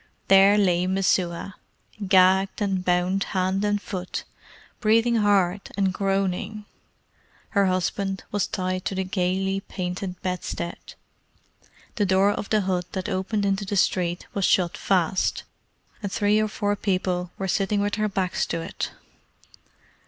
[0.29, 1.57] There lay Messua,
[2.07, 4.23] gagged, and bound hand and foot,
[4.79, 6.65] breathing hard, and groaning:
[7.49, 10.95] her husband was tied to the gaily painted bedstead.
[11.97, 15.43] The door of the hut that opened into the street was shut fast,
[16.01, 18.89] and three or four people were sitting with their backs to it.